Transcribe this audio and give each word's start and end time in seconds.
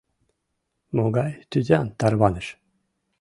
Могай 0.95 1.31
тӱтан 1.49 1.87
тарваныш?.. 1.99 2.47